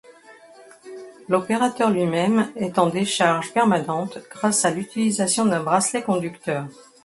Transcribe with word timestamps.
L'opérateur 1.29 1.91
lui-même 1.91 2.51
est 2.55 2.79
en 2.79 2.89
décharge 2.89 3.53
permanente 3.53 4.17
grâce 4.31 4.65
à 4.65 4.71
l'utilisation 4.71 5.45
d'un 5.45 5.61
bracelet 5.61 6.01
conducteur. 6.01 6.65